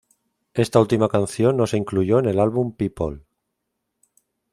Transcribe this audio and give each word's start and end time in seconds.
Esta 0.55 0.79
última 0.79 1.07
canción 1.09 1.57
no 1.57 1.67
se 1.67 1.77
incluyó 1.77 2.17
en 2.17 2.25
el 2.25 2.39
álbum 2.39 2.71
"People". 2.75 3.21